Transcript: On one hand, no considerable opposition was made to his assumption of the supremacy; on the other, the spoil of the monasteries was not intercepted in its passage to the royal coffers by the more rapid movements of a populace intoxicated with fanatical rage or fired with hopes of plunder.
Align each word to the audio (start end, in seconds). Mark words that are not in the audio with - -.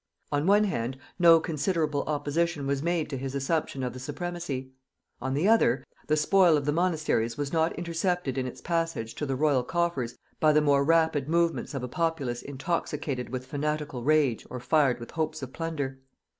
On 0.31 0.47
one 0.47 0.63
hand, 0.63 0.97
no 1.19 1.39
considerable 1.39 2.01
opposition 2.07 2.65
was 2.65 2.81
made 2.81 3.07
to 3.11 3.17
his 3.19 3.35
assumption 3.35 3.83
of 3.83 3.93
the 3.93 3.99
supremacy; 3.99 4.71
on 5.21 5.35
the 5.35 5.47
other, 5.47 5.83
the 6.07 6.17
spoil 6.17 6.57
of 6.57 6.65
the 6.65 6.71
monasteries 6.71 7.37
was 7.37 7.53
not 7.53 7.77
intercepted 7.77 8.35
in 8.35 8.47
its 8.47 8.61
passage 8.61 9.13
to 9.13 9.27
the 9.27 9.35
royal 9.35 9.61
coffers 9.63 10.17
by 10.39 10.53
the 10.53 10.59
more 10.59 10.83
rapid 10.83 11.29
movements 11.29 11.75
of 11.75 11.83
a 11.83 11.87
populace 11.87 12.41
intoxicated 12.41 13.29
with 13.29 13.45
fanatical 13.45 14.03
rage 14.03 14.43
or 14.49 14.59
fired 14.59 14.99
with 14.99 15.11
hopes 15.11 15.43
of 15.43 15.53
plunder. 15.53 15.99